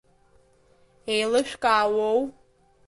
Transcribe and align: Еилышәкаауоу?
Еилышәкаауоу? 1.13 2.21